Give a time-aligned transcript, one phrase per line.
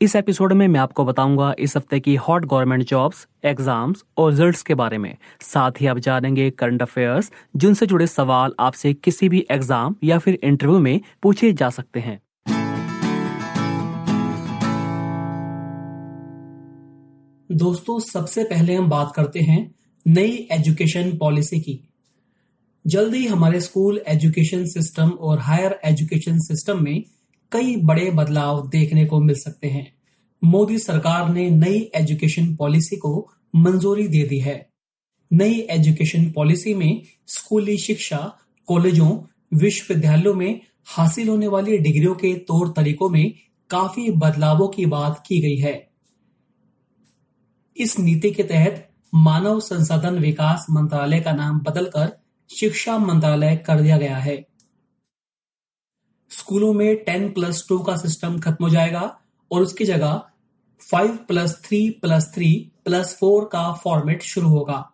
[0.00, 4.62] इस एपिसोड में मैं आपको बताऊँगा इस हफ़्ते की हॉट गवर्नमेंट जॉब्स, एग्ज़ाम्स और रिजल्ट्स
[4.62, 9.44] के बारे में। साथ ही आप जानेंगे करंट अफेयर्स, जिनसे जुड़े सवाल आपसे किसी भी
[9.50, 12.18] एग्ज़ाम या फिर इंटरव्यू में पूछे जा सकते हैं।
[17.50, 19.62] दोस्तों, सबसे पहले हम बात करते हैं
[20.06, 21.80] नई एजुकेशन पॉलिसी की।
[22.84, 27.02] जल्दी हमारे स्कूल एजुकेशन सिस्टम और हायर एजुकेशन सिस्टम में
[27.52, 29.92] कई बड़े बदलाव देखने को मिल सकते हैं।
[30.44, 34.70] मोदी सरकार ने नई एजुकेशन पॉलिसी को मंजूरी दे दी है।
[35.32, 39.18] नई एजुकेशन पॉलिसी में स्कूली शिक्षा, कॉलेजों,
[39.54, 43.34] विश्वविद्यालयों में हासिल होने वाली डिग्रियों के तौर तरीकों में
[43.70, 45.90] काफ़ी बदलावों की बात की गई है।
[47.76, 52.20] इस नीति के तहत मानव संसाधन विकास मंत्रालय का नाम बदलकर
[52.58, 54.49] शिक्षा मंत्रालय कर दिया गया है।
[56.30, 60.22] स्कूलों में टेन प्लस टू का सिस्टम खत्म हो जाएगा और उसकी जगह
[60.90, 64.90] five plus three plus three plus four का फॉर्मेट शुरू होगा।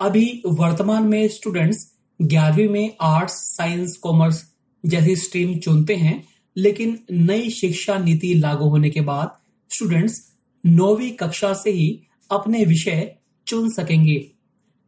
[0.00, 4.52] अभी वर्तमान में स्टूडेंट्स ग्यारहवीं में आर्ट्स, साइंस, कॉमर्स
[4.86, 9.36] जैसी स्ट्रीम चुनते हैं, लेकिन नई शिक्षा नीति लागू होने के बाद
[9.70, 10.32] स्टूडेंट्स
[10.66, 14.30] नौवीं कक्षा से ही अपने विषय चुन सकेंगे।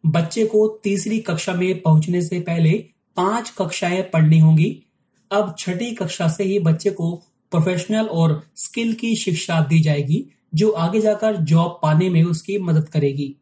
[0.07, 4.83] बच्चे को तीसरी कक्षा में पहुँचने से पहले पाँच कक्षाएँ पढ़नी होंगी
[5.31, 7.15] अब छठी कक्षा से ही बच्चे को
[7.53, 10.25] प्रोफेशनल और स्किल की शिक्षा दी जाएगी,
[10.55, 13.37] जो आगे जाकर जॉब पाने में उसकी मदद करेगी।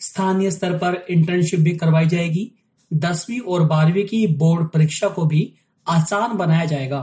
[0.00, 2.50] स्थानीय स्तर पर इंटर्नशिप भी करवाई जाएगी।
[2.92, 5.52] दसवीं और बारहवीं की बोर्ड परीक्षा को भी
[5.86, 7.00] आसान बनाया जाएगा।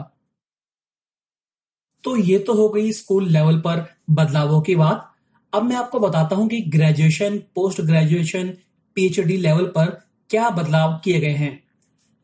[2.03, 5.07] तो ये तो हो गई स्कूल लेवल पर बदलावों की बात।
[5.53, 8.53] अब मैं आपको बताता हूँ कि graduation post graduation
[8.95, 9.89] PhD level पर
[10.29, 11.63] क्या बदलाव किए गए हैं।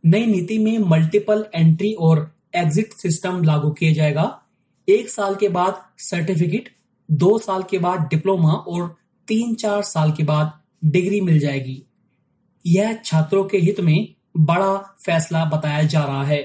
[0.03, 2.19] नई नीति में मल्टीपल एंट्री और
[2.55, 4.43] एग्जिट सिस्टम लागू किया जाएगा।
[4.87, 6.69] एक साल के बाद सर्टिफिकेट
[7.11, 8.95] दो साल के बाद डिप्लोमा और
[9.27, 10.51] तीन चार साल के बाद
[10.85, 11.83] डिग्री मिल जाएगी।
[12.65, 16.41] यह छात्रों के हित में बड़ा फैसला बताया जा रहा है।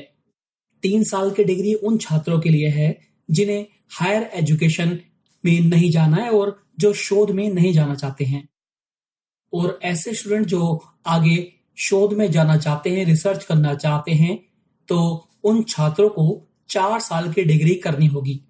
[0.83, 4.99] तीन साल की डिग्री उन छात्रों के लिए है जिन्हें हायर एजुकेशन
[5.45, 8.49] में नहीं जाना है और जो शोध में नहीं जाना चाहते हैं।
[9.53, 14.39] और ऐसे स्टूडेंट जो आगे शोध में जाना चाहते हैं रिसर्च करना चाहते हैं
[14.89, 16.25] तो उन छात्रों को
[16.71, 18.41] चार साल की डिग्री करनी होगी।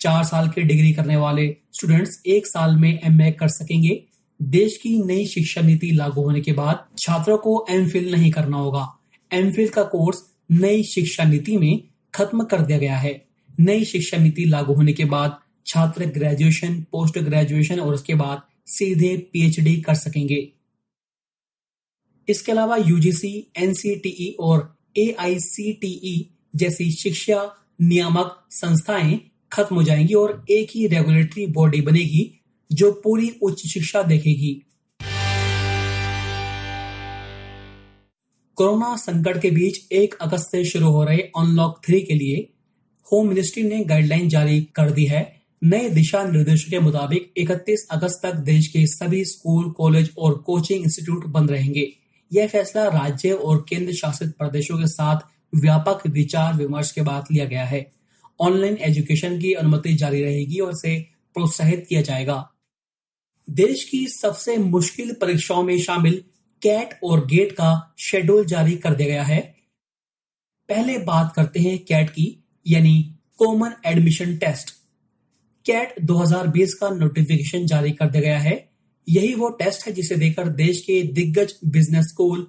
[0.00, 4.02] चार साल की डिग्री करने वाले स्टूडेंट्स एक साल में एमए कर सकेंगे।
[4.40, 8.86] देश की नई शिक्षा नीति लागू होने के बाद छात्रों को एम नहीं करना होगा।
[9.30, 11.82] एम का कोर्स नई शिक्षा नीति में
[12.14, 13.24] खत्म कर दिया गया है।
[13.60, 19.16] नई शिक्षा नीति लागू होने के बाद छात्र ग्रेजुएशन पोस्ट ग्रेजुएशन और उसके बाद सीधे
[19.32, 20.48] पीएचडी कर सकेंगे।
[22.28, 29.20] इसके अलावा यूजीसी एनसीटीई और एआईसीटीई जैसी शिक्षा नियामक संस्थाएँ
[29.52, 32.40] खत्म हो जाएँगी और एक ही रेगुलेटरी बॉडी बनेगी
[32.72, 34.66] जो पूरी उच्च शिक्षा देखेगी।
[38.56, 42.50] कोरोना संकट के बीच एक अगस्त से शुरू हो रहे अनलॉक थ्री के लिए
[43.12, 48.20] होम मिनिस्ट्री ने गाइडलाइन जारी कर दी है। नए दिशा निर्देशों के मुताबिक 31 अगस्त
[48.22, 52.03] तक देश के सभी स्कूल, कॉलेज और कोचिंग इंस्टीट्यूट बंद रहेंगे।
[52.34, 55.20] यह फैसला राज्य और केंद्र शासित प्रदेशों के साथ
[55.54, 57.92] व्यापक विचार विमर्श के बाद लिया गया है।
[58.40, 61.00] ऑनलाइन एजुकेशन की अनुमति जारी रहेगी और इसे
[61.34, 62.50] प्रोत्साहित किया जाएगा।
[63.50, 66.24] देश की सबसे मुश्किल परीक्षाओं में शामिल
[66.62, 69.54] कैट और गेट का शेड्यूल जारी कर दिया गया है।
[70.68, 74.70] पहले बात करते हैं कैट की, यानी कॉमन एडमिशन टेस्ट।
[75.66, 78.73] कैट 2020 का नोटिफिकेशन जारी कर दिया गया है।
[79.08, 82.46] यही वो टेस्ट है जिसे देकर देश के दिग्गज बिज़नेस स्कूल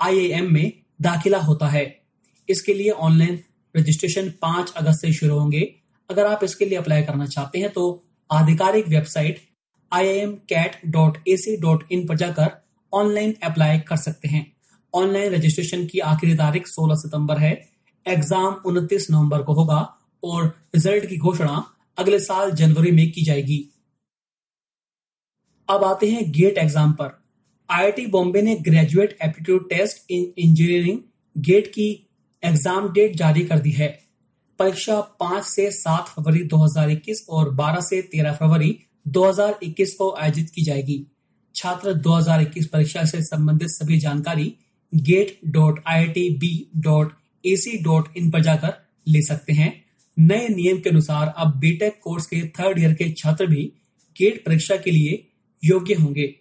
[0.00, 2.00] आईआईएम में दाखिला होता है।
[2.48, 3.40] इसके लिए ऑनलाइन
[3.74, 5.74] रजिस्ट्रेशन 5 अगस्त से शुरू होंगे।
[6.10, 9.48] अगर आप इसके लिए अप्लाई करना चाहते हैं तो आधिकारिक वेबसाइट
[9.92, 12.50] iimcat.ac.in पर जाकर
[12.92, 14.52] ऑनलाइन अप्लाई कर सकते हैं।
[14.94, 17.68] ऑनलाइन रजिस्ट्रेशन की आखिरी तारीख 16 सितंबर है।
[18.06, 23.70] एग्ज़ाम 29 नवंबर को होगा और रिज़ल्ट की घोषणा अगले साल जनवरी में की जाएगी।
[25.68, 27.10] अब आते हैं गेट एग्ज़ाम पर।
[27.68, 30.98] आईआईटी बॉम्बे ने graduate aptitude test in engineering
[31.36, 31.88] GATE की
[32.42, 33.88] एग्ज़ाम डेट जारी कर दी है।
[34.58, 40.64] परीक्षा 5 से 7 फरवरी 2021 और 12 से 13 फरवरी 2021 को आयोजित की
[40.64, 41.04] जाएगी।
[41.54, 44.52] छात्र 2021 परीक्षा से संबंधित सभी जानकारी
[44.92, 47.12] gate dot I T B dot
[47.44, 48.74] AC dot in पर जाकर
[49.06, 49.72] ले सकते हैं।
[50.16, 53.72] नए नियम के अनुसार अब बीटेक कोर्स के थर्ड ईयर के छात्र भी
[54.16, 55.24] गेट परीक्षा के लिए
[55.64, 56.34] योग्य होंगे।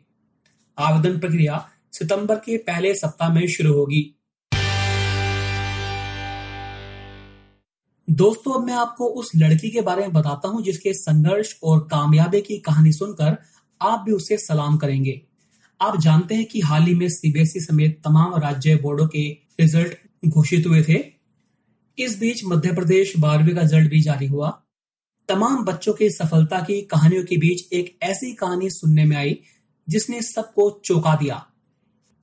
[0.79, 4.13] आवेदन प्रक्रिया सितंबर के पहले सप्ताह में शुरू होगी।
[8.09, 12.41] दोस्तों, अब मैं आपको उस लड़की के बारे में बताता हूँ जिसके संघर्ष और कामयाबी
[12.41, 13.37] की कहानी सुनकर
[13.81, 15.21] आप भी उसे सलाम करेंगे।
[15.81, 19.27] आप जानते हैं कि हाल ही में सीबीएसई समेत तमाम राज्य बोर्डों के
[19.59, 19.97] रिज़ल्ट
[20.27, 21.03] घोषित हुए थे।
[21.97, 24.63] इस बीच मध्य प्रदेश बारहवीं का रिज़ल्ट भी जारी हुआ।
[25.29, 29.39] तमाम बच्चों की सफलता की कहानियों के बीच एक ऐसी कहानी सुनने में आई,
[29.89, 31.45] जिसने सबको चौंका दिया।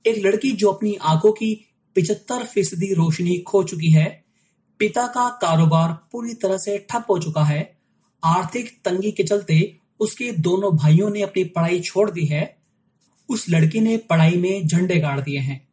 [0.07, 1.65] एक लड़की जो अपनी आँखों की
[1.95, 4.25] पिछहत्तर फ़ीसदी रोशनी खो चुकी है,
[4.79, 7.77] पिता का कारोबार पूरी तरह से ठप हो चुका है,
[8.23, 12.57] आर्थिक तंगी के चलते उसके दोनों भाइयों ने अपनी पढ़ाई छोड़ दी है,
[13.29, 15.67] उस लड़की ने पढ़ाई में झंडे गाड़ दिए हैं।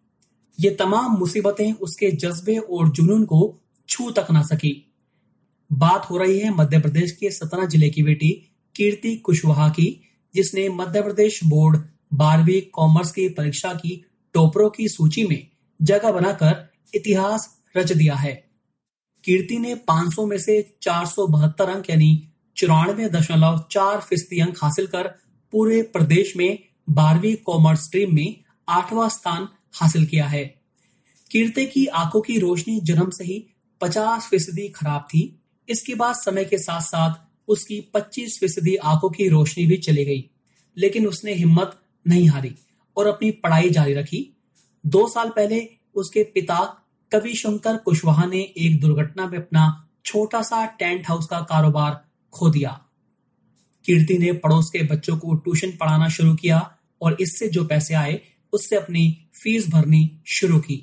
[0.61, 3.59] ये तमाम मुसीबतें उसके जज्बे और जुनून को
[3.89, 4.92] छू तक ना सकी।
[5.73, 8.31] बात हो रही है मध्य प्रदेश के सतना ज़िले की बेटी
[8.77, 10.01] कीर्ति कुशवाहा की,
[10.35, 11.79] जिसने मध्य प्रदेश बोर्ड
[12.15, 14.05] बारहवीं कॉमर्स की परीक्षा की
[14.35, 15.47] टॉपरों की सूची में
[15.83, 18.33] जगह बनाकर इतिहास रच दिया है।
[19.25, 24.59] कीर्ति ने 500 में से चार सौ बहत्तर अंक यानी चौरानवे दशमलव चार फ़ीसदी अंक
[24.63, 25.09] हासिल कर
[25.53, 26.59] पूरे प्रदेश में
[26.91, 28.37] बारहवीं कॉमर्स स्ट्रीम में
[28.69, 30.45] आठवां स्थान हासिल किया है।
[31.31, 33.47] कीर्ति की आँखों की रोशनी जन्म से ही
[33.81, 37.15] 50 फ़ीसदी खराब थी। इसके बाद समय के साथ साथ
[37.49, 40.31] उसकी 25 फ़ीसदी आँखों की रोशनी भी चली गई,
[40.77, 42.55] लेकिन उसने हिम्मत नहीं हारी
[42.97, 44.37] और अपनी पढ़ाई जारी रखी।
[44.87, 46.59] दो साल पहले उसके पिता
[47.13, 52.51] कवि शंकर कुशवाहा ने एक दुर्घटना में अपना छोटा सा टेंट हाउस का कारोबार खो
[52.51, 52.71] दिया।
[53.85, 58.21] कीर्ति ने पड़ोस के बच्चों को ट्यूशन पढ़ाना शुरू किया और इससे जो पैसे आए,
[58.53, 60.77] उससे अपनी फ़ीस भरनी शुरू की।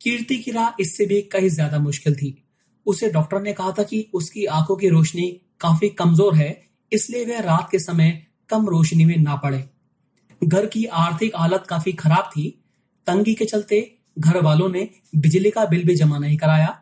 [0.00, 2.39] कीर्ति की राह इससे भी कहीं ज़्यादा मुश्किल थी।
[2.86, 5.28] उसे डॉक्टर ने कहा था कि उसकी आँखों की रोशनी
[5.60, 6.50] काफ़ी कमज़ोर है,
[6.92, 8.10] इसलिए वह रात के समय
[8.50, 9.64] कम रोशनी में ना पड़े।
[10.40, 12.48] घर की आर्थिक हालत काफ़ी खराब थी।
[13.06, 13.80] तंगी के चलते
[14.18, 16.78] घर वालों ने बिजली का बिल भी जमा नहीं कराया।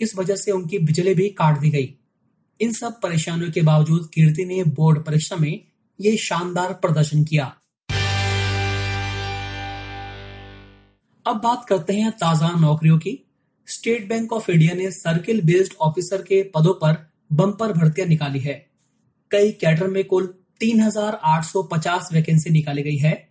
[0.00, 1.94] इस वजह से उनकी बिजली भी काट दी गई।
[2.60, 5.60] इन सब परेशानियों के बावजूद कीर्ति ने बोर्ड परीक्षा में
[5.98, 7.44] ये शानदार प्रदर्शन किया।
[11.26, 13.18] अब बात करते हैं ताज़ा नौकरियों की।
[13.68, 18.66] स्टेट बैंक ऑफ़ इंडिया ने सर्किल बेस्ड ऑफिसर के पदों पर बम्पर भर्तियाँ निकाली है।
[19.30, 20.26] कई कैडर में कुल
[20.60, 23.28] 3,850 वैकेंसी निकाली गई है।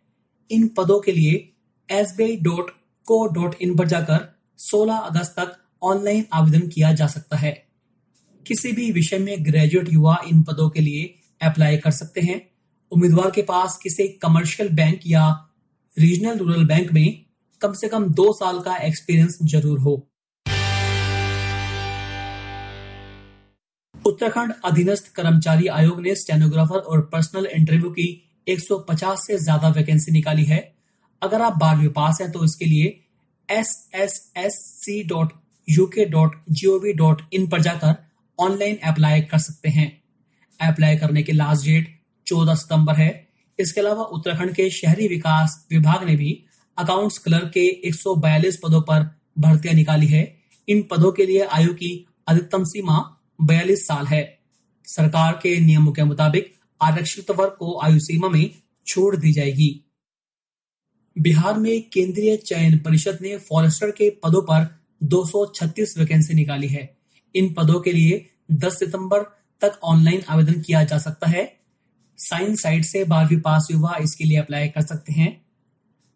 [0.52, 1.54] इन पदों के लिए
[1.90, 7.66] एस पर जाकर 16 अगस्त तक ऑनलाइन आवेदन किया जा सकता है।
[8.48, 12.50] किसी भी विषय में ग्रेजुएट युवा इन पदों के लिए अप्लाई कर सकते हैं।
[12.92, 15.50] उम्मीदवार के पास किसी कमर्शियल बैंक या
[16.00, 17.26] रीजनल रूरल बैंक में
[17.62, 20.08] कम से कम दो साल का एक्सपीरियंस ज़रूर हो।
[24.06, 28.08] उत्तराखंड अधीनस्थ कर्मचारी आयोग ने स्टेनोग्राफर और पर्सनल इंटरव्यू की
[28.48, 30.60] 150 से ज़्यादा वैकेंसी निकाली है।
[31.22, 32.88] अगर आप बारहवीं पास हैं तो इसके लिए
[33.50, 35.32] S S S C dot
[35.68, 37.96] UK dot G O V dot in पर जाकर
[38.40, 39.90] ऑनलाइन अप्लाई कर सकते हैं।
[40.60, 41.90] अप्लाई करने की लास्ट डेट
[42.28, 43.10] 14 सितंबर है।
[43.60, 46.40] इसके अलावा उत्तराखंड के शहरी विकास विभाग ने भी
[46.78, 49.10] अकाउंट्स क्लर्क के 142 पदों पर
[49.40, 50.24] भर्तियाँ निकाली है।
[50.68, 51.94] इन पदों के लिए आयु की
[52.28, 53.02] अधिकतम सीमा
[53.40, 54.40] बयालीस साल है।
[54.86, 58.50] सरकार के नियमों के मुताबिक आरक्षित वर्ग को आयु सीमा में
[58.88, 59.86] छोड़ दी जाएगी।
[61.18, 64.68] बिहार में केंद्रीय चयन परिषद ने फॉरेस्टर के पदों पर
[65.04, 66.98] 236 वैकेंसी निकाली है।
[67.36, 69.24] इन पदों के लिए 10 सितंबर
[69.62, 71.60] तक ऑनलाइन आवेदन किया जा सकता है।
[72.18, 75.46] साइंस साइट से बारहवीं पास युवा इसके लिए अप्लाई कर सकते हैं।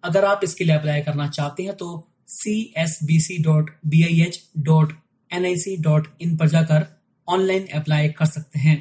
[0.03, 4.03] अगर आप इसके लिए अप्लाई करना चाहते हैं तो C S B C dot B
[4.03, 4.93] I H dot
[5.33, 6.98] N I C dot in पर जाकर
[7.29, 8.77] ऑनलाइन अप्लाई कर सकते हैं।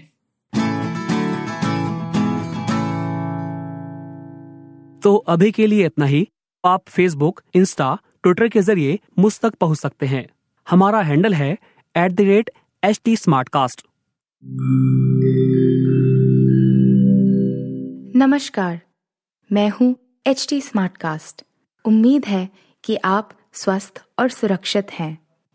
[5.03, 6.27] तो अभी के लिए इतना ही।
[6.65, 10.27] आप फेसबुक इंस्टा ट्विटर के ज़रिए मुझ तक पहुँच सकते हैं।
[10.67, 11.53] हमारा हैंडल है
[11.95, 12.51] at the rate
[12.83, 13.87] H T smart cast
[18.17, 18.81] नमस्कार
[19.51, 19.95] मैं हूँ
[20.27, 21.45] एच टी स्मार्ट कास्ट
[21.85, 22.49] उम्मीद है
[22.85, 25.19] कि आप स्वस्थ और सुरक्षित हैं।